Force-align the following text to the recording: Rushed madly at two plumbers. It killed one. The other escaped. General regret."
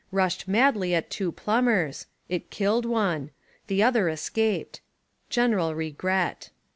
Rushed 0.11 0.47
madly 0.47 0.95
at 0.95 1.11
two 1.11 1.31
plumbers. 1.31 2.07
It 2.27 2.49
killed 2.49 2.87
one. 2.87 3.29
The 3.67 3.83
other 3.83 4.09
escaped. 4.09 4.81
General 5.29 5.75
regret." 5.75 6.49